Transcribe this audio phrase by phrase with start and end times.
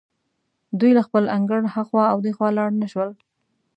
[0.79, 3.09] دوی له خپل انګړه هخوا او دېخوا لاړ نه شول.